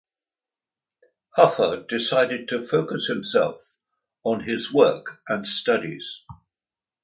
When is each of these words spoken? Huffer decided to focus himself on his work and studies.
Huffer 1.37 1.87
decided 1.87 2.47
to 2.47 2.59
focus 2.59 3.05
himself 3.05 3.75
on 4.23 4.45
his 4.45 4.73
work 4.73 5.21
and 5.29 5.45
studies. 5.45 6.23